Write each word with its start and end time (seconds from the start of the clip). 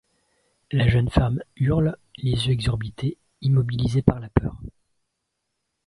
La 0.71 0.87
jeune 0.87 1.11
femme 1.11 1.43
hurle, 1.57 1.95
les 2.17 2.31
yeux 2.31 2.53
exorbités, 2.53 3.19
immobilisée 3.41 4.01
par 4.01 4.19
la 4.19 4.31
peur. 4.31 4.57